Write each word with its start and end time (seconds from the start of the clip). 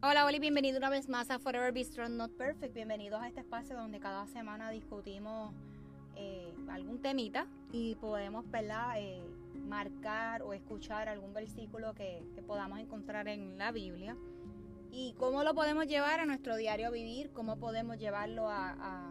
Hola, 0.00 0.24
hola 0.24 0.36
y 0.36 0.38
bienvenido 0.38 0.78
una 0.78 0.90
vez 0.90 1.08
más 1.08 1.28
a 1.28 1.40
Forever 1.40 1.72
Be 1.72 1.82
Strong 1.82 2.12
Not 2.12 2.30
Perfect. 2.36 2.72
Bienvenidos 2.72 3.20
a 3.20 3.26
este 3.26 3.40
espacio 3.40 3.74
donde 3.74 3.98
cada 3.98 4.28
semana 4.28 4.70
discutimos 4.70 5.52
eh, 6.14 6.54
algún 6.70 7.02
temita 7.02 7.48
y 7.72 7.96
podemos 7.96 8.48
¿verdad? 8.48 8.92
Eh, 8.96 9.20
marcar 9.66 10.42
o 10.42 10.52
escuchar 10.52 11.08
algún 11.08 11.34
versículo 11.34 11.94
que, 11.94 12.22
podamos 12.46 12.78
encontrar 12.78 13.26
en 13.26 13.58
la 13.58 13.72
Biblia 13.72 14.16
y 14.92 15.14
cómo 15.18 15.42
lo 15.42 15.52
podemos 15.52 15.88
llevar 15.88 16.20
a 16.20 16.26
nuestro 16.26 16.56
diario 16.56 16.92
vivir, 16.92 17.32
cómo 17.32 17.56
podemos 17.56 17.98
llevarlo 17.98 18.48
a, 18.48 19.10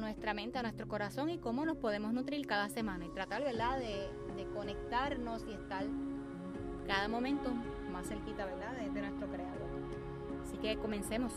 nuestra 0.00 0.32
mente, 0.32 0.58
a 0.58 0.62
nuestro 0.62 0.88
corazón 0.88 1.28
y 1.28 1.36
cómo 1.36 1.66
nos 1.66 1.76
podemos 1.76 2.14
nutrir 2.14 2.46
cada 2.46 2.70
semana 2.70 3.04
y 3.04 3.10
tratar 3.10 3.44
¿verdad? 3.44 3.78
De, 3.78 4.08
conectarnos 4.54 5.44
y 5.46 5.52
estar 5.52 5.84
cada 6.86 7.08
momento 7.08 7.52
más 7.98 8.08
cerquita 8.08 8.46
¿verdad? 8.46 8.76
de 8.76 9.00
nuestro 9.00 9.28
creador 9.28 9.68
que 10.62 10.76
comencemos. 10.76 11.32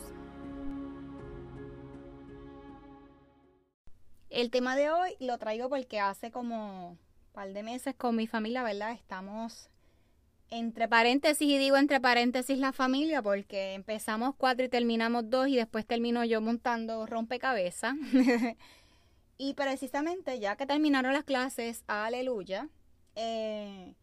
El 4.30 4.50
tema 4.50 4.76
de 4.76 4.90
hoy 4.90 5.16
lo 5.20 5.38
traigo 5.38 5.68
porque 5.68 6.00
hace 6.00 6.30
como 6.30 6.90
un 6.90 6.98
par 7.32 7.52
de 7.52 7.62
meses 7.62 7.94
con 7.94 8.16
mi 8.16 8.26
familia, 8.26 8.62
¿verdad? 8.62 8.92
Estamos 8.92 9.70
entre 10.50 10.88
paréntesis 10.88 11.48
y 11.48 11.58
digo 11.58 11.76
entre 11.76 12.00
paréntesis 12.00 12.58
la 12.58 12.72
familia 12.72 13.22
porque 13.22 13.74
empezamos 13.74 14.34
cuatro 14.36 14.64
y 14.64 14.68
terminamos 14.68 15.28
dos 15.30 15.48
y 15.48 15.56
después 15.56 15.86
termino 15.86 16.24
yo 16.24 16.40
montando 16.40 17.06
rompecabezas. 17.06 17.94
y 19.38 19.54
precisamente 19.54 20.38
ya 20.38 20.56
que 20.56 20.66
terminaron 20.66 21.12
las 21.12 21.24
clases, 21.24 21.84
aleluya, 21.86 22.68
eh, 23.14 23.94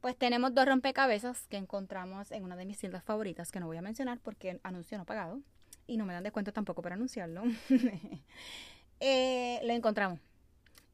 pues 0.00 0.16
tenemos 0.16 0.54
dos 0.54 0.66
rompecabezas 0.66 1.46
que 1.48 1.56
encontramos 1.56 2.30
en 2.32 2.44
una 2.44 2.56
de 2.56 2.64
mis 2.64 2.78
tiendas 2.78 3.04
favoritas, 3.04 3.52
que 3.52 3.60
no 3.60 3.66
voy 3.66 3.76
a 3.76 3.82
mencionar 3.82 4.18
porque 4.18 4.58
anuncio 4.62 4.96
no 4.96 5.04
pagado 5.04 5.40
y 5.86 5.96
no 5.96 6.06
me 6.06 6.14
dan 6.14 6.22
descuento 6.22 6.52
tampoco 6.52 6.82
para 6.82 6.94
anunciarlo. 6.94 7.42
eh, 9.00 9.60
lo 9.62 9.72
encontramos. 9.72 10.18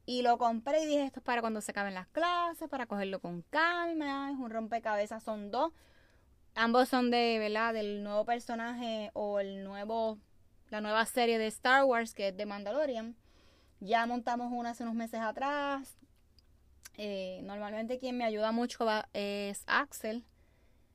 Y 0.07 0.23
lo 0.23 0.39
compré 0.39 0.83
y 0.83 0.87
dije, 0.87 1.05
esto 1.05 1.21
es 1.21 1.25
para 1.25 1.41
cuando 1.41 1.61
se 1.61 1.73
acaben 1.73 1.95
las 1.95 2.07
clases, 2.09 2.69
para 2.69 2.87
cogerlo 2.87 3.21
con 3.21 3.43
calma. 3.43 4.31
Es 4.31 4.39
un 4.39 4.51
rompecabezas, 4.51 5.23
son 5.23 5.51
dos. 5.51 5.73
Ambos 6.55 6.89
son 6.89 7.11
de, 7.11 7.39
¿verdad? 7.39 7.75
Del 7.75 8.03
nuevo 8.03 8.25
personaje 8.25 9.11
o 9.15 9.41
el 9.41 9.65
nuevo, 9.65 10.19
la 10.71 10.81
nueva 10.81 11.05
serie 11.07 11.39
de 11.39 11.49
Star 11.49 11.85
Wars 11.85 12.15
que 12.15 12.29
es 12.29 12.37
de 12.37 12.47
Mandalorian. 12.47 13.17
Ya 13.81 14.07
montamos 14.07 14.53
una 14.53 14.71
hace 14.71 14.85
unos 14.85 14.95
meses 14.95 15.21
atrás. 15.21 15.97
Eh, 16.99 17.41
normalmente 17.45 17.99
quien 17.99 18.17
me 18.17 18.25
ayuda 18.25 18.53
mucho 18.53 18.87
es 19.13 19.63
Axel. 19.67 20.25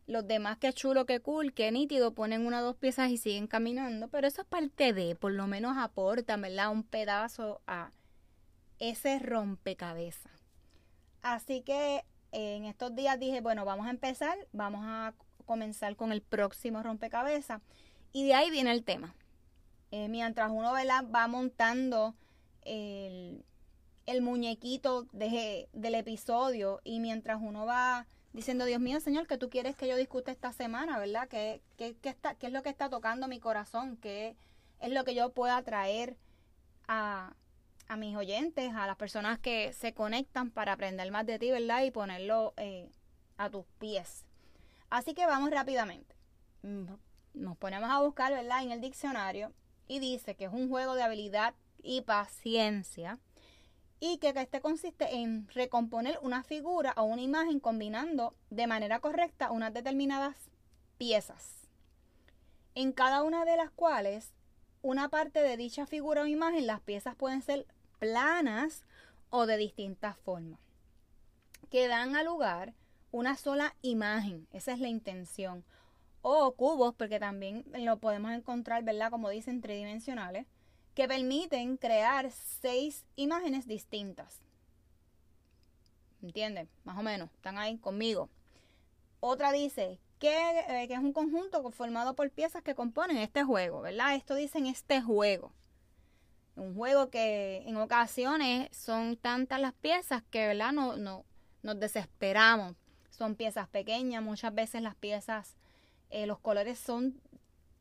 Los 0.07 0.27
demás, 0.27 0.57
que 0.57 0.73
chulo, 0.73 1.05
que 1.05 1.19
cool, 1.19 1.53
que 1.53 1.71
nítido, 1.71 2.13
ponen 2.13 2.45
una 2.45 2.61
o 2.61 2.63
dos 2.63 2.75
piezas 2.75 3.11
y 3.11 3.17
siguen 3.17 3.47
caminando. 3.47 4.07
Pero 4.09 4.27
eso 4.27 4.41
es 4.41 4.47
parte 4.47 4.93
de, 4.93 5.15
por 5.15 5.31
lo 5.31 5.47
menos 5.47 5.77
aporta, 5.77 6.35
¿verdad? 6.37 6.71
Un 6.71 6.83
pedazo 6.83 7.61
a 7.67 7.91
ese 8.79 9.19
rompecabezas. 9.19 10.31
Así 11.21 11.61
que 11.61 12.03
en 12.31 12.65
estos 12.65 12.95
días 12.95 13.19
dije, 13.19 13.41
bueno, 13.41 13.63
vamos 13.63 13.85
a 13.85 13.91
empezar, 13.91 14.35
vamos 14.51 14.81
a 14.83 15.13
comenzar 15.45 15.95
con 15.95 16.11
el 16.11 16.21
próximo 16.21 16.81
rompecabezas. 16.81 17.61
Y 18.11 18.25
de 18.25 18.33
ahí 18.33 18.49
viene 18.49 18.71
el 18.71 18.83
tema. 18.83 19.15
Eh, 19.91 20.07
mientras 20.07 20.49
uno 20.51 20.73
va 20.73 21.27
montando 21.27 22.15
el, 22.63 23.45
el 24.05 24.21
muñequito 24.21 25.07
de, 25.11 25.69
del 25.73 25.95
episodio 25.95 26.81
y 26.83 26.99
mientras 26.99 27.39
uno 27.41 27.65
va 27.65 28.07
diciendo, 28.33 28.65
Dios 28.65 28.79
mío, 28.79 28.99
Señor, 28.99 29.27
que 29.27 29.37
tú 29.37 29.49
quieres 29.49 29.75
que 29.75 29.87
yo 29.87 29.95
discute 29.97 30.31
esta 30.31 30.53
semana, 30.53 30.99
¿verdad? 30.99 31.27
¿Qué, 31.27 31.61
qué, 31.77 31.95
está, 32.03 32.35
¿Qué 32.35 32.47
es 32.47 32.53
lo 32.53 32.63
que 32.63 32.69
está 32.69 32.89
tocando 32.89 33.27
mi 33.27 33.39
corazón? 33.39 33.97
¿Qué 33.97 34.35
es 34.79 34.91
lo 34.91 35.03
que 35.03 35.15
yo 35.15 35.31
pueda 35.31 35.61
traer 35.63 36.17
a, 36.87 37.33
a 37.87 37.97
mis 37.97 38.15
oyentes, 38.15 38.73
a 38.73 38.87
las 38.87 38.95
personas 38.95 39.39
que 39.39 39.73
se 39.73 39.93
conectan 39.93 40.49
para 40.49 40.73
aprender 40.73 41.11
más 41.11 41.25
de 41.25 41.39
ti, 41.39 41.51
¿verdad? 41.51 41.83
Y 41.83 41.91
ponerlo 41.91 42.53
eh, 42.57 42.89
a 43.37 43.49
tus 43.49 43.65
pies. 43.79 44.25
Así 44.89 45.13
que 45.13 45.25
vamos 45.25 45.51
rápidamente. 45.51 46.15
Mm, 46.63 46.85
nos 47.33 47.57
ponemos 47.57 47.89
a 47.89 48.01
buscar, 48.01 48.31
¿verdad? 48.31 48.63
En 48.63 48.71
el 48.71 48.81
diccionario 48.81 49.53
y 49.87 49.99
dice 49.99 50.35
que 50.35 50.45
es 50.45 50.53
un 50.53 50.69
juego 50.69 50.95
de 50.95 51.03
habilidad 51.03 51.53
y 51.83 52.01
paciencia 52.01 53.19
y 54.03 54.17
que 54.17 54.29
este 54.35 54.61
consiste 54.61 55.15
en 55.15 55.47
recomponer 55.49 56.17
una 56.23 56.43
figura 56.43 56.93
o 56.97 57.03
una 57.03 57.21
imagen 57.21 57.59
combinando 57.59 58.35
de 58.49 58.65
manera 58.65 58.99
correcta 58.99 59.51
unas 59.51 59.73
determinadas 59.73 60.35
piezas, 60.97 61.69
en 62.73 62.93
cada 62.93 63.21
una 63.21 63.45
de 63.45 63.55
las 63.55 63.69
cuales 63.69 64.33
una 64.81 65.07
parte 65.09 65.39
de 65.43 65.55
dicha 65.55 65.85
figura 65.85 66.23
o 66.23 66.25
imagen, 66.25 66.65
las 66.65 66.81
piezas 66.81 67.15
pueden 67.15 67.43
ser 67.43 67.67
planas 67.99 68.85
o 69.29 69.45
de 69.45 69.57
distintas 69.57 70.17
formas, 70.17 70.59
que 71.69 71.87
dan 71.87 72.15
a 72.15 72.23
lugar 72.23 72.73
una 73.11 73.37
sola 73.37 73.75
imagen, 73.83 74.47
esa 74.51 74.73
es 74.73 74.79
la 74.79 74.87
intención, 74.87 75.63
o 76.23 76.53
cubos, 76.53 76.95
porque 76.95 77.19
también 77.19 77.65
lo 77.73 77.99
podemos 77.99 78.31
encontrar, 78.31 78.83
¿verdad? 78.83 79.11
Como 79.11 79.29
dicen, 79.29 79.61
tridimensionales, 79.61 80.47
que 80.93 81.07
permiten 81.07 81.77
crear 81.77 82.31
seis 82.31 83.05
imágenes 83.15 83.67
distintas. 83.67 84.41
¿Entienden? 86.21 86.69
Más 86.83 86.97
o 86.97 87.03
menos, 87.03 87.29
están 87.33 87.57
ahí 87.57 87.77
conmigo. 87.77 88.29
Otra 89.19 89.51
dice 89.51 89.99
que, 90.19 90.29
eh, 90.29 90.87
es 90.89 90.99
un 90.99 91.13
conjunto 91.13 91.69
formado 91.71 92.15
por 92.15 92.29
piezas 92.29 92.61
que 92.61 92.75
componen 92.75 93.17
este 93.17 93.43
juego, 93.43 93.81
¿verdad? 93.81 94.15
Esto 94.15 94.35
dice 94.35 94.59
en 94.59 94.67
este 94.67 95.01
juego. 95.01 95.51
Un 96.55 96.75
juego 96.75 97.09
que 97.09 97.63
en 97.65 97.77
ocasiones 97.77 98.69
son 98.75 99.15
tantas 99.17 99.59
las 99.59 99.73
piezas 99.73 100.21
que, 100.29 100.47
¿verdad? 100.47 100.73
No, 100.73 100.97
no, 100.97 101.25
nos 101.63 101.79
desesperamos. 101.79 102.75
Son 103.09 103.35
piezas 103.35 103.67
pequeñas, 103.67 104.21
muchas 104.21 104.53
veces 104.53 104.81
las 104.81 104.95
piezas, 104.95 105.55
eh, 106.09 106.27
los 106.27 106.39
colores 106.39 106.77
son, 106.77 107.19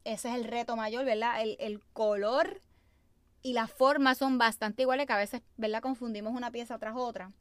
ese 0.04 0.28
es 0.28 0.34
el 0.34 0.44
reto 0.44 0.77
mayor, 0.77 1.04
¿verdad? 1.04 1.42
El 1.42 1.82
color 1.92 2.62
y 3.43 3.53
las 3.53 3.71
formas 3.71 4.19
son 4.19 4.39
bastante 4.39 4.83
iguales 4.83 5.06
que 5.06 5.12
a 5.12 5.17
veces, 5.17 5.43
¿verdad? 5.56 5.83
Confundimos 5.83 6.34
una 6.34 6.51
pieza 6.51 6.78
tras 6.78 6.97
otra. 6.97 7.33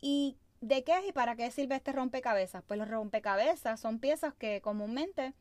¿Y 0.00 0.36
de 0.60 0.84
qué 0.84 0.98
es 0.98 1.08
y 1.08 1.12
para 1.12 1.36
qué 1.36 1.50
sirve 1.50 1.76
este 1.76 1.92
rompecabezas? 1.92 2.62
Pues 2.66 2.78
los 2.78 2.88
rompecabezas 2.88 3.80
son 3.80 3.98
piezas 3.98 4.34
que 4.34 4.60
comúnmente 4.60 5.34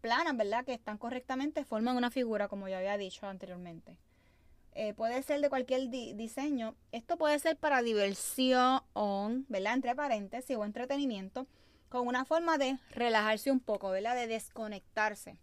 planas, 0.00 0.36
¿verdad? 0.36 0.64
Que 0.64 0.74
están 0.74 0.98
correctamente, 0.98 1.64
forman 1.64 1.96
una 1.96 2.10
figura, 2.10 2.48
como 2.48 2.68
ya 2.68 2.78
había 2.78 2.98
dicho 2.98 3.26
anteriormente. 3.26 3.96
Eh, 4.74 4.92
puede 4.92 5.22
ser 5.22 5.40
de 5.40 5.48
cualquier 5.48 5.88
diseño. 5.88 6.74
Esto 6.92 7.16
puede 7.16 7.38
ser 7.38 7.56
para 7.56 7.80
diversión, 7.80 8.82
¿verdad? 9.48 9.74
Entre 9.74 9.94
paréntesis 9.94 10.56
o 10.56 10.64
entretenimiento, 10.64 11.46
con 11.88 12.06
una 12.06 12.24
forma 12.24 12.58
de 12.58 12.76
relajarse 12.90 13.50
un 13.50 13.60
poco, 13.60 13.90
¿verdad? 13.90 14.16
De 14.16 14.26
desconectarse. 14.26 15.38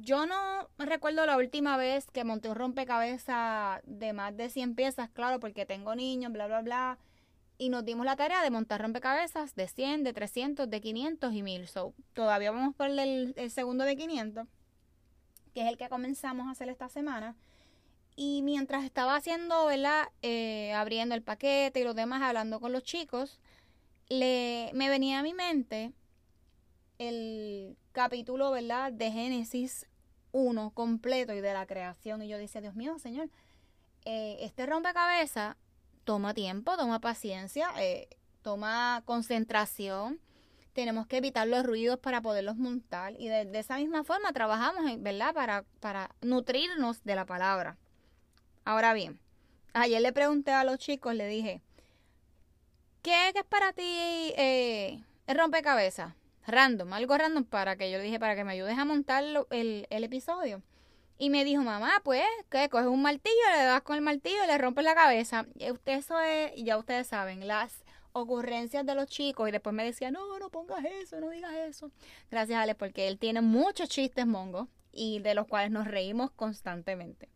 Yo 0.00 0.26
no 0.26 0.68
recuerdo 0.78 1.26
la 1.26 1.36
última 1.36 1.76
vez 1.76 2.06
que 2.12 2.22
monté 2.22 2.48
un 2.48 2.54
rompecabezas 2.54 3.80
de 3.84 4.12
más 4.12 4.36
de 4.36 4.48
100 4.48 4.76
piezas, 4.76 5.10
claro, 5.10 5.40
porque 5.40 5.66
tengo 5.66 5.96
niños, 5.96 6.32
bla, 6.32 6.46
bla, 6.46 6.62
bla. 6.62 6.98
Y 7.58 7.68
nos 7.68 7.84
dimos 7.84 8.06
la 8.06 8.14
tarea 8.14 8.44
de 8.44 8.50
montar 8.50 8.80
rompecabezas 8.80 9.56
de 9.56 9.66
100, 9.66 10.04
de 10.04 10.12
300, 10.12 10.70
de 10.70 10.80
500 10.80 11.34
y 11.34 11.42
1000. 11.42 11.66
So, 11.66 11.94
todavía 12.12 12.52
vamos 12.52 12.76
por 12.76 12.86
el, 12.86 13.34
el 13.36 13.50
segundo 13.50 13.82
de 13.82 13.96
500, 13.96 14.46
que 15.52 15.62
es 15.62 15.66
el 15.66 15.76
que 15.76 15.88
comenzamos 15.88 16.46
a 16.46 16.52
hacer 16.52 16.68
esta 16.68 16.88
semana. 16.88 17.34
Y 18.14 18.42
mientras 18.42 18.84
estaba 18.84 19.16
haciendo, 19.16 19.66
¿verdad? 19.66 20.10
Eh, 20.22 20.72
abriendo 20.74 21.16
el 21.16 21.22
paquete 21.22 21.80
y 21.80 21.84
los 21.84 21.96
demás, 21.96 22.22
hablando 22.22 22.60
con 22.60 22.70
los 22.70 22.84
chicos, 22.84 23.40
le, 24.08 24.70
me 24.74 24.88
venía 24.88 25.18
a 25.18 25.22
mi 25.24 25.34
mente 25.34 25.92
el 26.98 27.76
capítulo, 27.92 28.50
¿verdad? 28.50 28.92
De 28.92 29.10
Génesis 29.10 29.86
1 30.32 30.70
completo 30.70 31.32
y 31.32 31.40
de 31.40 31.52
la 31.52 31.66
creación. 31.66 32.22
Y 32.22 32.28
yo 32.28 32.38
decía, 32.38 32.60
Dios 32.60 32.74
mío, 32.74 32.98
Señor, 32.98 33.30
eh, 34.04 34.38
este 34.40 34.66
rompecabezas 34.66 35.56
toma 36.04 36.34
tiempo, 36.34 36.76
toma 36.76 37.00
paciencia, 37.00 37.70
eh, 37.78 38.08
toma 38.42 39.02
concentración. 39.04 40.20
Tenemos 40.72 41.06
que 41.06 41.18
evitar 41.18 41.46
los 41.48 41.64
ruidos 41.64 41.98
para 41.98 42.20
poderlos 42.20 42.56
montar. 42.56 43.14
Y 43.18 43.28
de, 43.28 43.50
esa 43.58 43.76
misma 43.76 44.04
forma 44.04 44.32
trabajamos, 44.32 44.84
¿verdad? 45.00 45.34
Para, 45.34 45.64
para 45.80 46.10
nutrirnos 46.20 47.02
de 47.04 47.14
la 47.14 47.26
palabra. 47.26 47.76
Ahora 48.64 48.92
bien, 48.92 49.18
ayer 49.72 50.00
le 50.00 50.12
pregunté 50.12 50.52
a 50.52 50.64
los 50.64 50.78
chicos, 50.78 51.14
le 51.14 51.26
dije, 51.26 51.62
¿qué, 53.02 53.28
es 53.28 53.44
para 53.48 53.72
ti 53.72 53.82
eh, 54.36 55.02
el 55.26 55.38
rompecabezas? 55.38 56.17
Random, 56.48 56.92
algo 56.92 57.16
random 57.16 57.44
para 57.44 57.76
que 57.76 57.90
yo 57.90 57.98
le 57.98 58.04
dije 58.04 58.18
para 58.18 58.34
que 58.34 58.44
me 58.44 58.52
ayudes 58.52 58.76
a 58.78 58.84
montar 58.84 59.24
el, 59.50 59.86
episodio. 59.90 60.62
Y 61.18 61.30
me 61.30 61.44
dijo, 61.44 61.62
mamá, 61.62 62.00
pues, 62.04 62.24
que 62.48 62.68
coges 62.68 62.86
un 62.86 63.02
martillo, 63.02 63.34
le 63.56 63.64
das 63.64 63.82
con 63.82 63.96
el 63.96 64.02
martillo 64.02 64.44
y 64.44 64.46
le 64.46 64.58
rompes 64.58 64.84
la 64.84 64.94
cabeza. 64.94 65.46
Eso 65.58 66.20
es, 66.20 66.52
ya 66.56 66.76
ustedes 66.78 67.08
saben, 67.08 67.46
las 67.46 67.84
ocurrencias 68.12 68.86
de 68.86 68.94
los 68.94 69.06
chicos 69.06 69.48
y 69.48 69.52
después 69.52 69.74
me 69.74 69.84
decía, 69.84 70.10
no, 70.10 70.38
no 70.38 70.50
pongas 70.50 70.84
eso, 70.84 71.20
no 71.20 71.30
digas 71.30 71.52
eso. 71.54 71.90
Gracias, 72.30 72.58
Alex, 72.58 72.78
porque 72.78 73.08
él 73.08 73.18
tiene 73.18 73.40
muchos 73.40 73.88
chistes 73.88 74.26
mongos 74.26 74.68
y 74.92 75.20
de 75.20 75.34
los 75.34 75.46
cuales 75.46 75.70
nos 75.70 75.86
reímos 75.86 76.30
constantemente. 76.30 77.28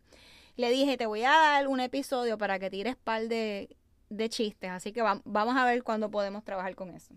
Le 0.56 0.70
dije, 0.70 0.96
te 0.96 1.06
voy 1.06 1.24
a 1.24 1.30
dar 1.30 1.68
un 1.68 1.80
episodio 1.80 2.38
para 2.38 2.58
que 2.58 2.70
tires 2.70 2.96
par 2.96 3.28
de, 3.28 3.76
de 4.10 4.28
chistes, 4.28 4.70
así 4.70 4.92
que 4.92 5.02
vamos 5.02 5.56
a 5.56 5.64
ver 5.64 5.82
cuándo 5.82 6.10
podemos 6.10 6.44
trabajar 6.44 6.74
con 6.74 6.90
eso. 6.90 7.14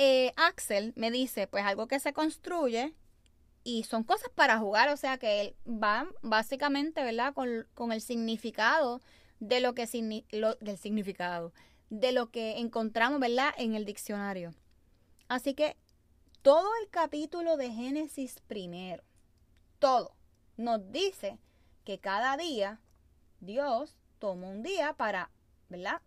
Eh, 0.00 0.32
Axel 0.36 0.92
me 0.94 1.10
dice, 1.10 1.48
pues 1.48 1.64
algo 1.64 1.88
que 1.88 1.98
se 1.98 2.12
construye 2.12 2.94
y 3.64 3.82
son 3.82 4.04
cosas 4.04 4.30
para 4.32 4.56
jugar, 4.58 4.90
o 4.90 4.96
sea 4.96 5.18
que 5.18 5.40
él 5.40 5.56
va 5.66 6.06
básicamente, 6.22 7.02
¿verdad? 7.02 7.34
Con, 7.34 7.66
con 7.74 7.90
el 7.90 8.00
significado 8.00 9.02
de 9.40 9.58
lo 9.58 9.74
que 9.74 9.88
lo, 10.30 10.54
del 10.54 10.78
significado 10.78 11.52
de 11.90 12.12
lo 12.12 12.30
que 12.30 12.58
encontramos, 12.58 13.18
¿verdad? 13.18 13.52
En 13.58 13.74
el 13.74 13.84
diccionario. 13.84 14.54
Así 15.26 15.54
que 15.54 15.76
todo 16.42 16.68
el 16.80 16.88
capítulo 16.90 17.56
de 17.56 17.72
Génesis 17.72 18.40
primero, 18.46 19.02
todo, 19.80 20.14
nos 20.56 20.92
dice 20.92 21.40
que 21.84 21.98
cada 21.98 22.36
día 22.36 22.80
Dios 23.40 23.96
tomó 24.20 24.48
un 24.48 24.62
día 24.62 24.92
para, 24.92 25.32
¿verdad? 25.68 26.02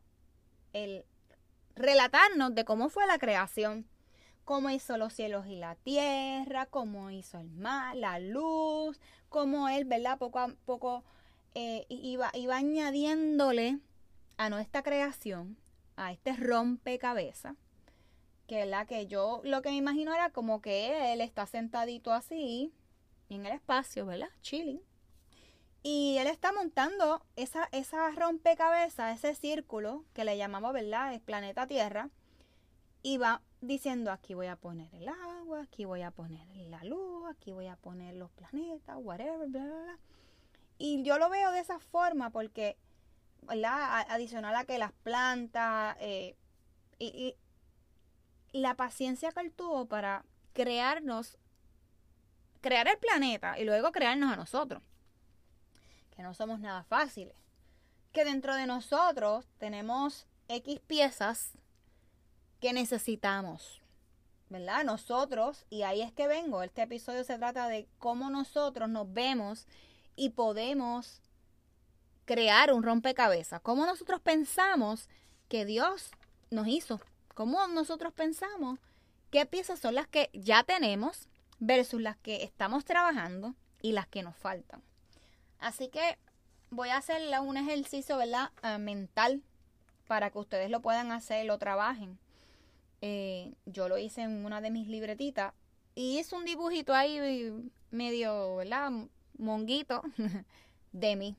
El 0.72 1.04
relatarnos 1.76 2.56
de 2.56 2.66
cómo 2.66 2.90
fue 2.90 3.06
la 3.08 3.18
creación, 3.18 3.86
cómo 4.46 4.70
hizo 4.70 4.98
los 4.98 5.14
cielos 5.14 5.48
y 5.48 5.56
la 5.56 5.76
tierra, 5.76 6.66
cómo 6.66 7.10
hizo 7.12 7.40
el 7.40 7.50
mar, 7.52 7.96
la 7.96 8.20
luz, 8.20 9.00
cómo 9.30 9.70
él, 9.70 9.86
¿verdad? 9.86 10.18
Poco 10.18 10.40
a 10.40 10.54
poco 10.66 11.04
eh, 11.54 11.86
iba, 11.90 12.32
iba 12.34 12.58
añadiéndole 12.58 13.80
a 14.38 14.50
nuestra 14.50 14.84
creación, 14.84 15.58
a 15.96 16.12
este 16.12 16.34
rompecabezas, 16.34 17.56
que 18.48 18.66
la 18.66 18.86
que 18.86 19.08
yo 19.08 19.42
lo 19.44 19.62
que 19.62 19.70
me 19.70 19.78
imagino 19.78 20.14
era 20.14 20.30
como 20.32 20.62
que 20.62 21.14
él 21.14 21.22
está 21.22 21.46
sentadito 21.46 22.12
así 22.12 22.74
en 23.30 23.46
el 23.46 23.54
espacio, 23.54 24.06
¿verdad? 24.06 24.30
Chilling. 24.42 24.82
Y 25.84 26.18
él 26.20 26.28
está 26.28 26.52
montando 26.52 27.26
esa, 27.36 27.68
esa 27.72 28.12
rompecabezas, 28.12 29.18
ese 29.18 29.36
círculo 29.36 30.06
que 30.14 30.26
le 30.26 30.38
llamamos, 30.38 30.74
¿verdad? 30.74 31.14
El 31.14 31.22
planeta 31.22 31.68
Tierra. 31.68 32.10
Y 33.04 33.18
va 33.18 33.42
diciendo, 33.62 34.12
aquí 34.12 34.36
voy 34.36 34.48
a 34.48 34.56
poner 34.56 34.94
el 34.94 35.08
agua, 35.08 35.64
aquí 35.64 35.86
voy 35.86 36.04
a 36.04 36.12
poner 36.12 36.48
la 36.70 36.84
luz, 36.84 37.30
aquí 37.32 37.52
voy 37.52 37.68
a 37.68 37.76
poner 37.76 38.16
los 38.16 38.30
planetas, 38.32 38.98
whatever, 39.00 39.48
bla, 39.50 39.64
bla, 39.64 39.84
bla. 39.84 40.00
Y 40.78 41.04
yo 41.04 41.20
lo 41.20 41.30
veo 41.30 41.52
de 41.52 41.60
esa 41.60 41.80
forma 41.80 42.32
porque, 42.32 42.76
¿verdad? 43.44 44.06
Adicional 44.10 44.56
a 44.56 44.66
que 44.66 44.80
las 44.80 44.92
plantas 44.92 45.96
eh, 46.00 46.36
y, 46.98 47.36
la 48.52 48.76
paciencia 48.76 49.32
que 49.32 49.42
él 49.42 49.52
tuvo 49.52 49.86
para 49.86 50.26
crearnos, 50.54 51.38
crear 52.62 52.88
el 52.88 52.98
planeta 52.98 53.60
y 53.60 53.64
luego 53.64 53.92
crearnos 53.92 54.32
a 54.32 54.36
nosotros. 54.36 54.82
Que 56.12 56.24
no 56.24 56.34
somos 56.34 56.60
nada 56.60 56.84
fáciles. 56.84 57.36
Que 58.12 58.26
dentro 58.26 58.56
de 58.56 58.66
nosotros 58.66 59.46
tenemos 59.58 60.28
X 60.48 60.80
piezas 60.82 61.52
que 62.60 62.74
necesitamos. 62.74 63.82
¿Verdad? 64.50 64.84
Nosotros, 64.84 65.66
y 65.70 65.84
ahí 65.84 66.02
es 66.02 66.12
que 66.12 66.28
vengo, 66.28 66.62
este 66.62 66.82
episodio 66.82 67.24
se 67.24 67.38
trata 67.38 67.70
de 67.70 67.88
cómo 67.98 68.30
nosotros 68.30 68.90
nos 68.90 69.12
vemos 69.14 69.66
y 70.18 70.32
podemos 70.32 71.22
crear 72.26 72.74
un 72.74 72.84
rompecabezas. 72.84 73.62
¿Cómo 73.62 73.86
nosotros 73.86 74.20
pensamos 74.20 75.10
que 75.48 75.66
Dios 75.66 76.12
nos 76.50 76.68
hizo? 76.68 77.00
¿Cómo 77.34 77.66
nosotros 77.68 78.14
pensamos 78.14 78.80
qué 79.30 79.46
piezas 79.46 79.80
son 79.80 79.96
las 79.96 80.08
que 80.08 80.30
ya 80.34 80.64
tenemos 80.64 81.30
versus 81.60 82.02
las 82.02 82.18
que 82.18 82.44
estamos 82.44 82.84
trabajando 82.84 83.56
y 83.82 83.94
las 83.94 84.08
que 84.08 84.22
nos 84.22 84.36
faltan? 84.36 84.84
Así 85.62 85.90
que 85.90 86.18
voy 86.72 86.90
a 86.90 86.98
hacer 86.98 87.22
un 87.40 87.56
ejercicio 87.56 88.18
¿verdad? 88.18 88.50
Ah, 88.64 88.80
mental 88.80 89.42
para 90.08 90.32
que 90.32 90.40
ustedes 90.40 90.70
lo 90.70 90.82
puedan 90.82 91.12
hacer, 91.14 91.46
lo 91.46 91.58
trabajen. 91.58 92.20
Eh, 93.00 93.54
yo 93.66 93.88
lo 93.88 93.98
hice 93.98 94.24
en 94.24 94.44
una 94.44 94.60
de 94.60 94.72
mis 94.72 94.88
libretitas 94.88 95.54
y 95.96 96.20
hice 96.20 96.36
un 96.36 96.46
dibujito 96.46 96.94
ahí 96.94 97.72
medio, 97.92 98.58
¿verdad? 98.58 98.92
monguito 99.38 100.02
de 100.92 101.16
mí. 101.16 101.38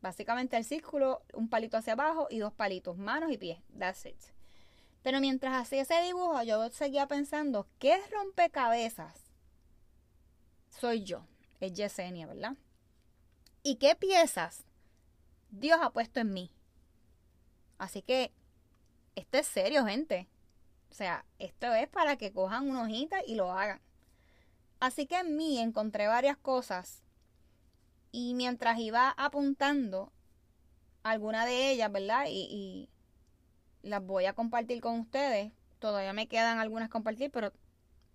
Básicamente 0.00 0.56
el 0.56 0.64
círculo, 0.64 1.22
un 1.34 1.48
palito 1.48 1.76
hacia 1.76 1.92
abajo 1.92 2.28
y 2.30 2.38
dos 2.38 2.52
palitos, 2.52 2.96
manos 2.96 3.30
y 3.30 3.38
pies. 3.38 3.58
That's 3.78 4.06
it. 4.06 4.16
Pero 5.02 5.20
mientras 5.20 5.60
hacía 5.60 5.82
ese 5.82 6.00
dibujo, 6.02 6.42
yo 6.44 6.70
seguía 6.70 7.08
pensando, 7.08 7.66
¿qué 7.78 8.00
rompecabezas 8.10 9.32
soy 10.68 11.02
yo? 11.04 11.24
Es 11.60 11.72
Yesenia, 11.72 12.26
¿verdad? 12.26 12.56
¿Y 13.62 13.76
qué 13.76 13.94
piezas 13.94 14.64
Dios 15.50 15.78
ha 15.82 15.90
puesto 15.90 16.20
en 16.20 16.32
mí? 16.32 16.50
Así 17.78 18.02
que, 18.02 18.32
esto 19.14 19.38
es 19.38 19.46
serio, 19.46 19.84
gente. 19.84 20.28
O 20.90 20.94
sea, 20.94 21.24
esto 21.38 21.72
es 21.74 21.88
para 21.88 22.16
que 22.16 22.32
cojan 22.32 22.68
una 22.68 22.82
hojita 22.82 23.18
y 23.26 23.34
lo 23.34 23.52
hagan. 23.52 23.80
Así 24.80 25.06
que 25.06 25.18
en 25.20 25.36
mí 25.36 25.58
encontré 25.58 26.08
varias 26.08 26.36
cosas 26.36 27.02
y 28.10 28.34
mientras 28.34 28.78
iba 28.78 29.10
apuntando 29.16 30.12
alguna 31.02 31.46
de 31.46 31.70
ellas, 31.70 31.90
¿verdad? 31.90 32.26
Y, 32.28 32.88
las 33.82 34.04
voy 34.04 34.26
a 34.26 34.32
compartir 34.32 34.80
con 34.80 35.00
ustedes. 35.00 35.52
Todavía 35.80 36.12
me 36.12 36.28
quedan 36.28 36.58
algunas 36.58 36.88
compartir, 36.88 37.30
pero 37.32 37.52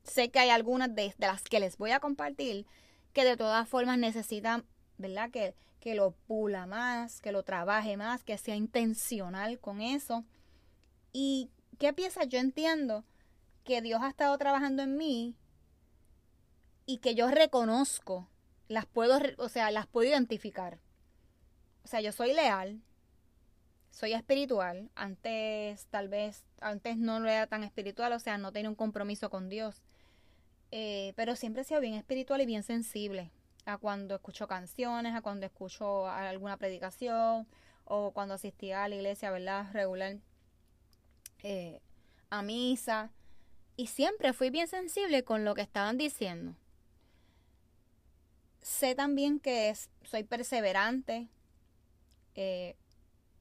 sé 0.03 0.29
que 0.29 0.39
hay 0.39 0.49
algunas 0.49 0.94
de, 0.95 1.13
las 1.17 1.41
que 1.44 1.59
les 1.59 1.77
voy 1.77 1.91
a 1.91 1.99
compartir 1.99 2.65
que 3.11 3.25
de 3.25 3.35
todas 3.35 3.67
formas 3.67 3.97
necesitan, 3.97 4.65
¿verdad? 4.97 5.31
Que, 5.31 5.55
que 5.79 5.95
lo 5.95 6.11
pula 6.11 6.65
más, 6.65 7.21
que 7.21 7.31
lo 7.31 7.44
trabaje 7.44 7.97
más, 7.97 8.23
que 8.23 8.38
sea 8.38 8.55
intencional 8.55 9.59
con 9.59 9.81
eso. 9.81 10.25
¿Y 11.13 11.49
qué 11.77 11.94
piensas? 11.94 12.27
Yo 12.27 12.39
entiendo 12.39 13.03
que 13.63 13.81
Dios 13.81 14.01
ha 14.01 14.09
estado 14.09 14.38
trabajando 14.38 14.83
en 14.83 14.97
mí 14.97 15.35
y 16.85 16.97
que 16.99 17.15
yo 17.15 17.29
reconozco 17.29 18.27
las 18.67 18.85
puedo, 18.85 19.19
o 19.38 19.49
sea, 19.49 19.71
las 19.71 19.88
puedo 19.88 20.09
identificar. 20.09 20.79
O 21.83 21.88
sea, 21.88 22.01
yo 22.01 22.11
soy 22.11 22.33
leal, 22.33 22.81
soy 23.91 24.13
espiritual. 24.13 24.89
Antes, 24.95 25.85
tal 25.88 26.09
vez, 26.09 26.44
antes 26.59 26.97
no 26.97 27.19
lo 27.19 27.29
era 27.29 27.47
tan 27.47 27.63
espiritual, 27.63 28.11
o 28.13 28.19
sea, 28.19 28.38
no 28.38 28.51
tenía 28.51 28.69
un 28.69 28.75
compromiso 28.75 29.29
con 29.29 29.49
Dios. 29.49 29.81
Eh, 30.71 31.13
pero 31.15 31.35
siempre 31.35 31.61
he 31.61 31.65
sido 31.65 31.79
bien 31.79 31.94
espiritual 31.94 32.42
y 32.42 32.45
bien 32.45 32.63
sensible 32.63 33.31
a 33.68 33.78
cuando 33.78 34.16
escucho 34.16 34.47
canciones, 34.47 35.14
a 35.16 35.21
cuando 35.21 35.45
escucho 35.45 36.07
alguna 36.07 36.57
predicación 36.57 37.47
o 37.86 38.12
cuando 38.12 38.33
asistía 38.33 38.83
a 38.83 38.90
la 38.90 38.95
iglesia, 38.95 39.30
¿verdad? 39.30 39.68
Regular 39.74 40.18
eh, 41.44 41.80
a 42.30 42.42
misa. 42.42 43.12
Y 43.76 43.88
siempre 43.88 44.33
fui 44.33 44.50
bien 44.50 44.68
sensible 44.68 45.24
con 45.24 45.45
lo 45.45 45.54
que 45.54 45.62
estaban 45.62 45.97
diciendo 45.97 46.56
sé 48.68 48.95
también 48.95 49.40
que 49.40 49.74
soy 50.04 50.24
perseverante. 50.24 51.30
Eh, 52.36 52.76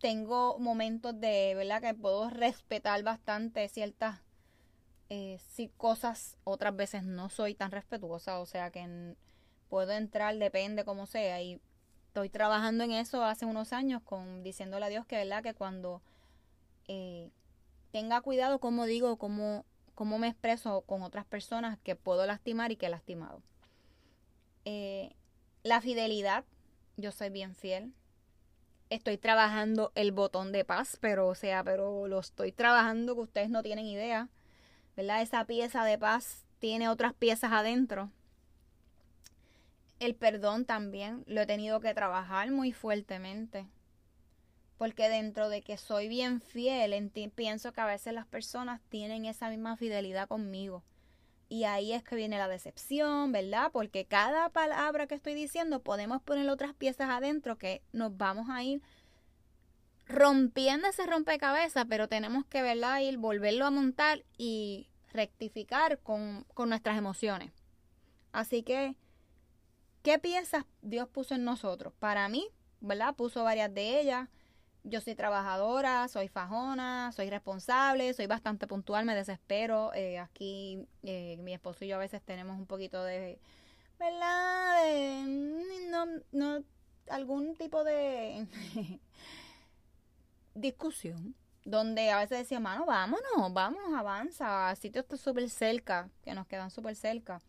tengo 0.00 0.58
momentos 0.58 1.18
de, 1.20 1.54
¿verdad? 1.56 1.82
Que 1.82 1.94
puedo 1.94 2.30
respetar 2.30 3.02
bastante 3.02 3.68
ciertas 3.68 4.20
eh, 5.08 5.40
cosas. 5.76 6.36
Otras 6.44 6.76
veces 6.76 7.02
no 7.02 7.28
soy 7.28 7.54
tan 7.54 7.72
respetuosa. 7.72 8.38
O 8.38 8.46
sea 8.46 8.70
que 8.70 9.16
puedo 9.68 9.92
entrar, 9.92 10.36
depende 10.36 10.84
como 10.84 11.06
sea. 11.06 11.40
Y 11.42 11.60
estoy 12.08 12.30
trabajando 12.30 12.84
en 12.84 12.92
eso 12.92 13.24
hace 13.24 13.44
unos 13.44 13.72
años 13.72 14.02
con 14.02 14.42
diciéndole 14.42 14.86
a 14.86 14.88
Dios 14.88 15.06
que, 15.06 15.16
¿verdad? 15.16 15.42
Que 15.42 15.54
cuando 15.54 16.00
eh, 16.88 17.30
tenga 17.92 18.20
cuidado 18.20 18.58
como 18.58 18.86
digo, 18.86 19.16
cómo, 19.16 19.64
cómo 19.94 20.18
me 20.18 20.28
expreso 20.28 20.82
con 20.82 21.02
otras 21.02 21.24
personas 21.24 21.78
que 21.82 21.96
puedo 21.96 22.26
lastimar 22.26 22.72
y 22.72 22.76
que 22.76 22.86
he 22.86 22.90
lastimado. 22.90 23.42
Eh, 24.64 25.14
la 25.62 25.80
fidelidad, 25.80 26.44
yo 26.96 27.12
soy 27.12 27.30
bien 27.30 27.54
fiel. 27.54 27.92
Estoy 28.88 29.18
trabajando 29.18 29.92
el 29.94 30.12
botón 30.12 30.52
de 30.52 30.64
paz, 30.64 30.96
pero 31.00 31.26
o 31.28 31.34
sea, 31.34 31.64
pero 31.64 32.06
lo 32.06 32.20
estoy 32.20 32.52
trabajando 32.52 33.14
que 33.14 33.22
ustedes 33.22 33.50
no 33.50 33.62
tienen 33.62 33.86
idea. 33.86 34.28
¿Verdad? 34.96 35.22
Esa 35.22 35.44
pieza 35.44 35.84
de 35.84 35.98
paz 35.98 36.44
tiene 36.58 36.88
otras 36.88 37.12
piezas 37.12 37.52
adentro. 37.52 38.10
El 39.98 40.14
perdón 40.14 40.64
también 40.64 41.24
lo 41.26 41.40
he 41.40 41.46
tenido 41.46 41.80
que 41.80 41.94
trabajar 41.94 42.50
muy 42.50 42.72
fuertemente. 42.72 43.66
Porque 44.78 45.08
dentro 45.08 45.48
de 45.48 45.62
que 45.62 45.78
soy 45.78 46.06
bien 46.06 46.40
fiel, 46.40 47.10
pienso 47.34 47.72
que 47.72 47.80
a 47.80 47.86
veces 47.86 48.12
las 48.12 48.26
personas 48.26 48.82
tienen 48.90 49.24
esa 49.24 49.48
misma 49.48 49.76
fidelidad 49.76 50.28
conmigo. 50.28 50.82
Y 51.48 51.64
ahí 51.64 51.92
es 51.92 52.02
que 52.02 52.16
viene 52.16 52.38
la 52.38 52.48
decepción, 52.48 53.32
¿verdad? 53.32 53.70
Porque 53.72 54.04
cada 54.04 54.48
palabra 54.50 55.06
que 55.06 55.14
estoy 55.14 55.34
diciendo 55.34 55.82
podemos 55.82 56.20
poner 56.20 56.48
otras 56.50 56.74
piezas 56.74 57.08
adentro 57.08 57.56
que 57.56 57.82
nos 57.92 58.16
vamos 58.16 58.48
a 58.50 58.62
ir 58.64 58.82
rompiendo 60.06 60.88
ese 60.88 61.06
rompecabezas, 61.06 61.86
pero 61.88 62.08
tenemos 62.08 62.44
que 62.46 62.62
verla 62.62 63.00
ir, 63.02 63.16
volverlo 63.18 63.64
a 63.64 63.70
montar 63.70 64.24
y 64.36 64.88
rectificar 65.12 65.98
con, 66.00 66.44
con 66.54 66.68
nuestras 66.68 66.98
emociones. 66.98 67.52
Así 68.32 68.62
que, 68.62 68.96
¿qué 70.06 70.20
piezas 70.20 70.64
Dios 70.82 71.08
puso 71.08 71.34
en 71.34 71.42
nosotros? 71.42 71.92
Para 71.98 72.28
mí, 72.28 72.46
¿verdad? 72.80 73.16
Puso 73.16 73.42
varias 73.42 73.74
de 73.74 74.00
ellas. 74.00 74.28
Yo 74.84 75.00
soy 75.00 75.16
trabajadora, 75.16 76.06
soy 76.06 76.28
fajona, 76.28 77.10
soy 77.10 77.28
responsable, 77.28 78.14
soy 78.14 78.28
bastante 78.28 78.68
puntual, 78.68 79.04
me 79.04 79.16
desespero. 79.16 79.92
Eh, 79.94 80.20
aquí 80.20 80.86
eh, 81.02 81.38
mi 81.40 81.52
esposo 81.54 81.84
y 81.84 81.88
yo 81.88 81.96
a 81.96 81.98
veces 81.98 82.22
tenemos 82.22 82.56
un 82.56 82.66
poquito 82.66 83.02
de, 83.02 83.40
¿verdad? 83.98 84.84
De, 84.84 85.88
no, 85.90 86.06
no, 86.30 86.62
algún 87.10 87.56
tipo 87.56 87.82
de 87.82 88.46
discusión 90.54 91.34
donde 91.64 92.12
a 92.12 92.18
veces 92.18 92.38
decía, 92.38 92.60
mano, 92.60 92.86
vámonos, 92.86 93.52
vámonos, 93.52 93.98
avanza, 93.98 94.72
sitio 94.76 95.00
está 95.00 95.16
súper 95.16 95.50
cerca, 95.50 96.08
que 96.22 96.32
nos 96.32 96.46
quedan 96.46 96.70
súper 96.70 96.94
cerca. 96.94 97.42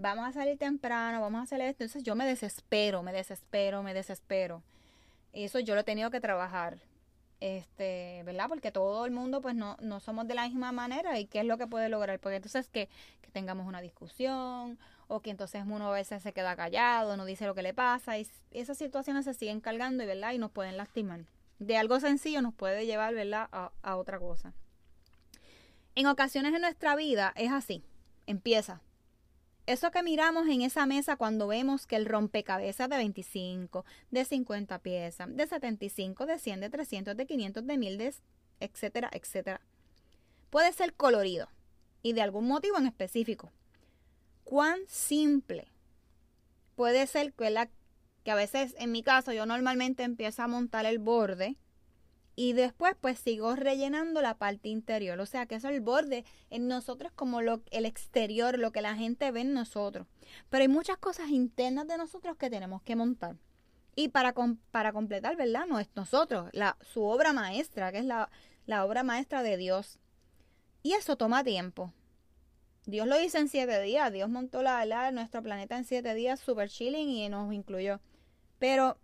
Vamos 0.00 0.26
a 0.26 0.32
salir 0.32 0.58
temprano, 0.58 1.20
vamos 1.20 1.40
a 1.40 1.42
hacer 1.44 1.60
esto. 1.60 1.84
Entonces 1.84 2.02
yo 2.02 2.14
me 2.14 2.26
desespero, 2.26 3.02
me 3.02 3.12
desespero, 3.12 3.82
me 3.82 3.94
desespero. 3.94 4.62
Eso 5.32 5.58
yo 5.60 5.74
lo 5.74 5.82
he 5.82 5.84
tenido 5.84 6.10
que 6.10 6.20
trabajar. 6.20 6.78
Este, 7.40 8.22
¿verdad? 8.24 8.48
Porque 8.48 8.70
todo 8.72 9.06
el 9.06 9.12
mundo, 9.12 9.40
pues 9.40 9.54
no, 9.54 9.76
no 9.80 10.00
somos 10.00 10.26
de 10.26 10.34
la 10.34 10.46
misma 10.46 10.72
manera. 10.72 11.18
¿Y 11.18 11.26
qué 11.26 11.40
es 11.40 11.46
lo 11.46 11.58
que 11.58 11.66
puede 11.66 11.88
lograr? 11.88 12.18
Porque 12.18 12.36
entonces 12.36 12.68
que, 12.68 12.88
que 13.22 13.30
tengamos 13.30 13.66
una 13.66 13.80
discusión, 13.80 14.78
o 15.08 15.20
que 15.20 15.30
entonces 15.30 15.64
uno 15.66 15.88
a 15.88 15.94
veces 15.94 16.22
se 16.22 16.32
queda 16.32 16.56
callado, 16.56 17.16
no 17.16 17.24
dice 17.24 17.46
lo 17.46 17.54
que 17.54 17.62
le 17.62 17.74
pasa. 17.74 18.18
Y 18.18 18.26
esas 18.50 18.78
situaciones 18.78 19.24
se 19.24 19.34
siguen 19.34 19.60
cargando, 19.60 20.06
¿verdad? 20.06 20.32
Y 20.32 20.38
nos 20.38 20.50
pueden 20.50 20.76
lastimar 20.76 21.20
de 21.60 21.76
algo 21.76 22.00
sencillo 22.00 22.42
nos 22.42 22.54
puede 22.54 22.86
llevar, 22.86 23.14
¿verdad?, 23.14 23.48
a, 23.52 23.96
otra 23.96 24.18
cosa. 24.18 24.52
En 25.94 26.06
ocasiones 26.06 26.54
en 26.54 26.62
nuestra 26.62 26.96
vida 26.96 27.32
es 27.36 27.52
así. 27.52 27.84
Empieza. 28.26 28.80
Eso 29.70 29.92
que 29.92 30.02
miramos 30.02 30.48
en 30.48 30.62
esa 30.62 30.84
mesa 30.84 31.14
cuando 31.14 31.46
vemos 31.46 31.86
que 31.86 31.94
el 31.94 32.04
rompecabezas 32.04 32.88
de 32.88 32.96
25, 32.96 33.84
de 34.10 34.24
50 34.24 34.80
piezas, 34.80 35.28
de 35.36 35.46
75, 35.46 36.26
de 36.26 36.40
100, 36.40 36.60
de 36.60 36.70
300, 36.70 37.16
de 37.16 37.24
500, 37.24 37.64
de 37.64 37.78
1000, 37.78 37.98
de 37.98 38.14
etcétera, 38.58 39.08
etcétera. 39.12 39.60
Puede 40.50 40.72
ser 40.72 40.94
colorido 40.94 41.48
y 42.02 42.14
de 42.14 42.22
algún 42.22 42.48
motivo 42.48 42.78
en 42.78 42.86
específico. 42.88 43.52
Cuán 44.42 44.80
simple 44.88 45.68
puede 46.74 47.06
ser 47.06 47.32
que 47.32 47.50
la 47.50 47.70
que 48.24 48.32
a 48.32 48.34
veces 48.34 48.74
en 48.76 48.90
mi 48.90 49.04
caso 49.04 49.32
yo 49.32 49.46
normalmente 49.46 50.02
empiezo 50.02 50.42
a 50.42 50.48
montar 50.48 50.84
el 50.84 50.98
borde 50.98 51.56
y 52.36 52.52
después 52.52 52.94
pues 53.00 53.18
sigo 53.18 53.54
rellenando 53.56 54.22
la 54.22 54.38
parte 54.38 54.68
interior. 54.68 55.20
O 55.20 55.26
sea 55.26 55.46
que 55.46 55.56
eso 55.56 55.68
es 55.68 55.74
el 55.74 55.80
borde 55.80 56.24
en 56.50 56.68
nosotros 56.68 57.12
como 57.12 57.42
lo, 57.42 57.62
el 57.70 57.84
exterior, 57.84 58.58
lo 58.58 58.72
que 58.72 58.82
la 58.82 58.94
gente 58.94 59.30
ve 59.30 59.40
en 59.40 59.52
nosotros. 59.52 60.06
Pero 60.48 60.62
hay 60.62 60.68
muchas 60.68 60.96
cosas 60.98 61.30
internas 61.30 61.86
de 61.86 61.98
nosotros 61.98 62.36
que 62.36 62.50
tenemos 62.50 62.82
que 62.82 62.96
montar. 62.96 63.36
Y 63.96 64.08
para, 64.08 64.34
para 64.70 64.92
completar, 64.92 65.36
¿verdad? 65.36 65.66
No 65.68 65.78
es 65.78 65.88
nosotros, 65.94 66.48
la, 66.52 66.76
su 66.80 67.04
obra 67.04 67.32
maestra, 67.32 67.92
que 67.92 67.98
es 67.98 68.04
la, 68.04 68.30
la 68.66 68.84
obra 68.84 69.02
maestra 69.02 69.42
de 69.42 69.56
Dios. 69.56 69.98
Y 70.82 70.92
eso 70.92 71.16
toma 71.16 71.44
tiempo. 71.44 71.92
Dios 72.86 73.06
lo 73.06 73.20
hizo 73.20 73.38
en 73.38 73.48
siete 73.48 73.80
días. 73.82 74.12
Dios 74.12 74.30
montó 74.30 74.62
la, 74.62 74.84
la, 74.86 75.10
nuestro 75.10 75.42
planeta 75.42 75.76
en 75.76 75.84
siete 75.84 76.14
días, 76.14 76.40
super 76.40 76.68
chilling, 76.68 77.08
y 77.08 77.28
nos 77.28 77.52
incluyó. 77.52 78.00
Pero 78.58 78.96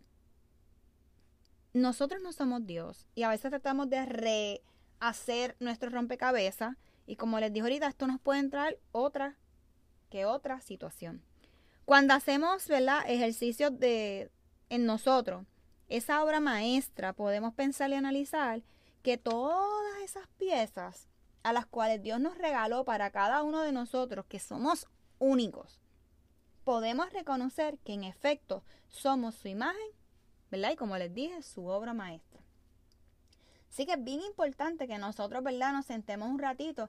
nosotros 1.76 2.22
no 2.22 2.32
somos 2.32 2.66
Dios 2.66 3.06
y 3.14 3.22
a 3.22 3.28
veces 3.28 3.50
tratamos 3.50 3.88
de 3.90 4.04
rehacer 4.06 5.56
nuestro 5.60 5.90
rompecabezas 5.90 6.76
y 7.06 7.16
como 7.16 7.38
les 7.38 7.52
dije 7.52 7.62
ahorita, 7.62 7.86
esto 7.86 8.06
nos 8.06 8.20
puede 8.20 8.40
entrar 8.40 8.76
otra 8.92 9.36
que 10.10 10.24
otra 10.24 10.60
situación. 10.60 11.22
Cuando 11.84 12.14
hacemos, 12.14 12.66
¿verdad? 12.66 13.04
Ejercicios 13.06 13.78
de 13.78 14.30
en 14.68 14.86
nosotros, 14.86 15.46
esa 15.88 16.24
obra 16.24 16.40
maestra, 16.40 17.12
podemos 17.12 17.54
pensar 17.54 17.90
y 17.90 17.94
analizar 17.94 18.62
que 19.02 19.18
todas 19.18 20.02
esas 20.02 20.26
piezas 20.36 21.08
a 21.44 21.52
las 21.52 21.66
cuales 21.66 22.02
Dios 22.02 22.18
nos 22.18 22.36
regaló 22.38 22.84
para 22.84 23.10
cada 23.10 23.44
uno 23.44 23.60
de 23.60 23.70
nosotros, 23.70 24.26
que 24.26 24.40
somos 24.40 24.88
únicos, 25.20 25.80
podemos 26.64 27.12
reconocer 27.12 27.78
que 27.84 27.92
en 27.92 28.02
efecto 28.02 28.64
somos 28.88 29.36
su 29.36 29.46
imagen, 29.46 29.95
¿verdad? 30.50 30.72
Y 30.72 30.76
como 30.76 30.96
les 30.96 31.12
dije, 31.12 31.42
su 31.42 31.66
obra 31.66 31.94
maestra. 31.94 32.40
Así 33.70 33.84
que 33.84 33.92
es 33.92 34.04
bien 34.04 34.20
importante 34.22 34.86
que 34.86 34.98
nosotros, 34.98 35.42
¿verdad? 35.42 35.72
Nos 35.72 35.86
sentemos 35.86 36.28
un 36.28 36.38
ratito 36.38 36.88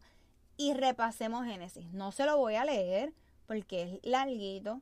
y 0.56 0.74
repasemos 0.74 1.46
Génesis. 1.46 1.92
No 1.92 2.12
se 2.12 2.26
lo 2.26 2.38
voy 2.38 2.56
a 2.56 2.66
leer 2.66 3.14
porque 3.46 3.84
es 3.84 4.00
larguito 4.04 4.82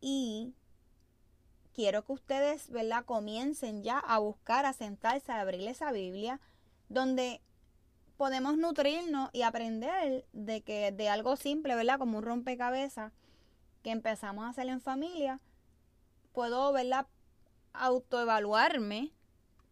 y 0.00 0.54
quiero 1.74 2.04
que 2.04 2.12
ustedes, 2.12 2.70
¿verdad? 2.70 3.04
Comiencen 3.04 3.82
ya 3.82 3.98
a 3.98 4.18
buscar, 4.18 4.66
a 4.66 4.72
sentarse, 4.72 5.32
a 5.32 5.40
abrir 5.40 5.66
esa 5.68 5.92
Biblia 5.92 6.40
donde 6.88 7.40
podemos 8.16 8.56
nutrirnos 8.56 9.30
y 9.32 9.42
aprender 9.42 10.26
de 10.32 10.62
que 10.62 10.92
de 10.92 11.08
algo 11.08 11.36
simple, 11.36 11.74
¿verdad? 11.74 11.98
Como 11.98 12.18
un 12.18 12.24
rompecabezas 12.24 13.12
que 13.82 13.90
empezamos 13.90 14.44
a 14.44 14.50
hacer 14.50 14.68
en 14.68 14.80
familia, 14.80 15.40
puedo, 16.32 16.72
¿verdad? 16.72 17.06
Autoevaluarme, 17.74 19.12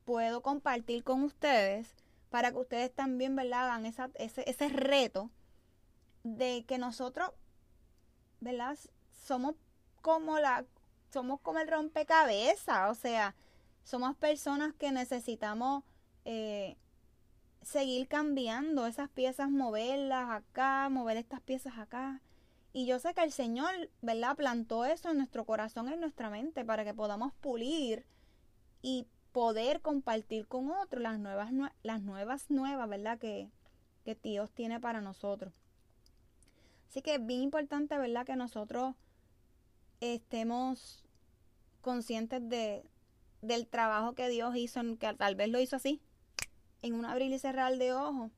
puedo 0.04 0.42
compartir 0.42 1.02
con 1.02 1.22
ustedes 1.22 1.94
para 2.30 2.50
que 2.50 2.58
ustedes 2.58 2.94
también, 2.94 3.34
¿verdad? 3.36 3.64
Hagan 3.64 3.86
esa, 3.86 4.10
ese, 4.14 4.48
ese 4.48 4.68
reto 4.68 5.30
de 6.24 6.64
que 6.66 6.78
nosotros, 6.78 7.30
¿verdad? 8.40 8.78
Somos 9.10 9.54
como 10.00 10.38
la, 10.38 10.64
somos 11.12 11.40
como 11.40 11.58
el 11.60 11.68
rompecabezas, 11.68 12.90
o 12.90 12.94
sea, 12.94 13.34
somos 13.84 14.16
personas 14.16 14.74
que 14.74 14.92
necesitamos 14.92 15.84
eh, 16.24 16.76
seguir 17.62 18.08
cambiando 18.08 18.86
esas 18.86 19.08
piezas, 19.10 19.50
moverlas 19.50 20.30
acá, 20.30 20.88
mover 20.88 21.16
estas 21.16 21.40
piezas 21.40 21.78
acá. 21.78 22.20
Y 22.72 22.86
yo 22.86 22.98
sé 22.98 23.12
que 23.14 23.22
el 23.22 23.32
Señor, 23.32 23.90
¿verdad? 24.00 24.36
Plantó 24.36 24.84
eso 24.84 25.10
en 25.10 25.18
nuestro 25.18 25.44
corazón, 25.44 25.88
en 25.88 26.00
nuestra 26.00 26.30
mente, 26.30 26.64
para 26.64 26.84
que 26.84 26.94
podamos 26.94 27.34
pulir 27.34 28.06
y 28.80 29.06
poder 29.32 29.80
compartir 29.80 30.46
con 30.46 30.70
otros 30.70 31.02
las 31.02 31.18
nuevas, 31.18 31.50
las 31.82 32.02
nuevas, 32.02 32.50
nuevas, 32.50 32.88
¿verdad? 32.88 33.18
Que, 33.18 33.50
que 34.04 34.14
Dios 34.14 34.50
tiene 34.52 34.80
para 34.80 35.00
nosotros. 35.00 35.52
Así 36.88 37.02
que 37.02 37.14
es 37.14 37.26
bien 37.26 37.42
importante, 37.42 37.96
¿verdad? 37.98 38.24
Que 38.24 38.36
nosotros 38.36 38.94
estemos 40.00 41.04
conscientes 41.80 42.46
de, 42.48 42.84
del 43.42 43.66
trabajo 43.66 44.14
que 44.14 44.28
Dios 44.28 44.56
hizo, 44.56 44.80
que 44.98 45.14
tal 45.14 45.34
vez 45.34 45.48
lo 45.48 45.60
hizo 45.60 45.76
así, 45.76 46.00
en 46.80 46.94
un 46.94 47.04
abrir 47.04 47.32
y 47.32 47.38
cerrar 47.38 47.76
de 47.76 47.92
ojos. 47.92 48.30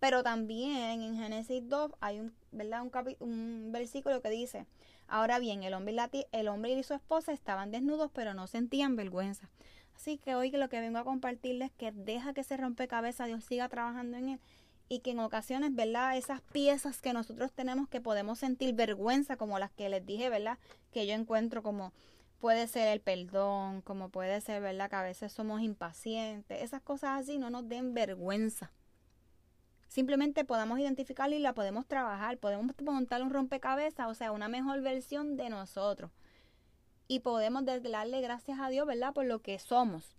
Pero 0.00 0.22
también 0.22 1.02
en 1.02 1.16
Génesis 1.16 1.68
2 1.68 1.92
hay 2.00 2.20
un 2.20 2.32
¿verdad? 2.52 2.82
Un, 2.82 3.16
un 3.20 3.72
versículo 3.72 4.20
que 4.20 4.30
dice, 4.30 4.66
ahora 5.08 5.38
bien, 5.38 5.62
el 5.62 5.74
hombre, 5.74 5.94
y 6.12 6.26
el 6.32 6.48
hombre 6.48 6.72
y 6.72 6.82
su 6.82 6.94
esposa 6.94 7.32
estaban 7.32 7.70
desnudos, 7.70 8.10
pero 8.12 8.34
no 8.34 8.46
sentían 8.46 8.96
vergüenza. 8.96 9.48
Así 9.94 10.18
que 10.18 10.34
hoy 10.34 10.50
lo 10.50 10.68
que 10.68 10.80
vengo 10.80 10.98
a 10.98 11.04
compartirles 11.04 11.70
es 11.70 11.76
que 11.76 11.92
deja 11.92 12.32
que 12.32 12.40
ese 12.40 12.56
rompecabezas 12.56 13.26
Dios 13.26 13.44
siga 13.44 13.68
trabajando 13.68 14.16
en 14.16 14.30
él 14.30 14.40
y 14.88 15.00
que 15.00 15.10
en 15.12 15.20
ocasiones, 15.20 15.74
¿verdad? 15.74 16.16
Esas 16.16 16.40
piezas 16.40 17.00
que 17.00 17.12
nosotros 17.12 17.52
tenemos 17.52 17.88
que 17.88 18.00
podemos 18.00 18.38
sentir 18.38 18.74
vergüenza, 18.74 19.36
como 19.36 19.58
las 19.58 19.70
que 19.70 19.88
les 19.88 20.04
dije, 20.04 20.30
¿verdad? 20.30 20.58
Que 20.90 21.06
yo 21.06 21.14
encuentro 21.14 21.62
como 21.62 21.92
puede 22.40 22.66
ser 22.66 22.88
el 22.88 23.00
perdón, 23.00 23.82
como 23.82 24.08
puede 24.08 24.40
ser, 24.40 24.62
¿verdad? 24.62 24.88
Que 24.90 24.96
a 24.96 25.02
veces 25.02 25.32
somos 25.32 25.60
impacientes, 25.60 26.62
esas 26.62 26.80
cosas 26.80 27.20
así 27.20 27.38
no 27.38 27.50
nos 27.50 27.68
den 27.68 27.94
vergüenza 27.94 28.72
simplemente 29.90 30.44
podamos 30.44 30.78
identificarla 30.78 31.36
y 31.36 31.40
la 31.40 31.52
podemos 31.52 31.86
trabajar, 31.86 32.38
podemos 32.38 32.74
montar 32.80 33.22
un 33.22 33.30
rompecabezas, 33.30 34.06
o 34.06 34.14
sea, 34.14 34.32
una 34.32 34.48
mejor 34.48 34.80
versión 34.80 35.36
de 35.36 35.50
nosotros. 35.50 36.10
Y 37.08 37.20
podemos 37.20 37.64
darle 37.64 38.20
gracias 38.20 38.60
a 38.60 38.70
Dios, 38.70 38.86
¿verdad? 38.86 39.12
Por 39.12 39.26
lo 39.26 39.40
que 39.40 39.58
somos, 39.58 40.16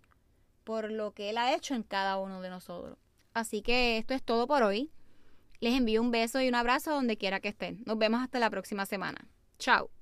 por 0.62 0.92
lo 0.92 1.12
que 1.12 1.30
Él 1.30 1.38
ha 1.38 1.54
hecho 1.54 1.74
en 1.74 1.82
cada 1.82 2.18
uno 2.18 2.42
de 2.42 2.50
nosotros. 2.50 2.98
Así 3.32 3.62
que 3.62 3.96
esto 3.96 4.12
es 4.12 4.22
todo 4.22 4.46
por 4.46 4.62
hoy. 4.62 4.92
Les 5.60 5.74
envío 5.74 6.02
un 6.02 6.10
beso 6.10 6.40
y 6.42 6.48
un 6.48 6.54
abrazo 6.54 6.90
donde 6.90 7.16
quiera 7.16 7.40
que 7.40 7.48
estén. 7.48 7.82
Nos 7.86 7.96
vemos 7.96 8.20
hasta 8.20 8.38
la 8.38 8.50
próxima 8.50 8.84
semana. 8.84 9.26
Chao. 9.58 10.01